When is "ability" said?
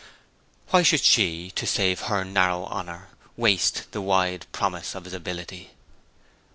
5.13-5.73